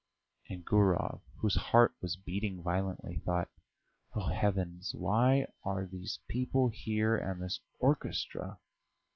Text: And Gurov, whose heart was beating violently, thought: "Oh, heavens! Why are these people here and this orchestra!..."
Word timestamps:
And 0.49 0.65
Gurov, 0.65 1.21
whose 1.41 1.57
heart 1.57 1.93
was 2.01 2.15
beating 2.15 2.63
violently, 2.63 3.19
thought: 3.23 3.49
"Oh, 4.15 4.29
heavens! 4.29 4.95
Why 4.95 5.45
are 5.63 5.85
these 5.85 6.17
people 6.27 6.69
here 6.69 7.15
and 7.15 7.39
this 7.39 7.59
orchestra!..." 7.77 8.57